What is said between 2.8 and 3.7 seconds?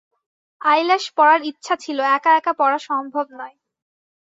সম্ভব নয়।